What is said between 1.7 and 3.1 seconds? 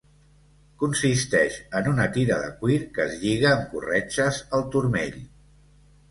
en una tira de cuir que